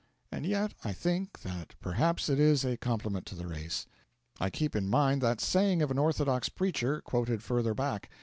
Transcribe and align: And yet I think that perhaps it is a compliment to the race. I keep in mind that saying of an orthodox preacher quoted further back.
And 0.31 0.47
yet 0.47 0.73
I 0.83 0.93
think 0.93 1.41
that 1.43 1.75
perhaps 1.79 2.27
it 2.27 2.39
is 2.39 2.65
a 2.65 2.75
compliment 2.75 3.27
to 3.27 3.35
the 3.35 3.45
race. 3.45 3.85
I 4.39 4.49
keep 4.49 4.75
in 4.75 4.89
mind 4.89 5.21
that 5.21 5.39
saying 5.39 5.83
of 5.83 5.91
an 5.91 5.99
orthodox 5.99 6.49
preacher 6.49 7.01
quoted 7.01 7.43
further 7.43 7.75
back. 7.75 8.09